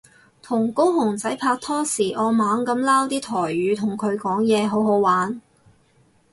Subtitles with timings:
[0.41, 5.39] 同高雄仔拍拖時我猛噉撈啲台語同佢講嘢好好玩